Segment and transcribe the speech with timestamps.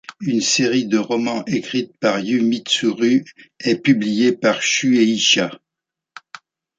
[0.19, 3.23] Une série de romans écrite par Yū Mitsuru
[3.59, 5.51] est publiée par Shūeisha.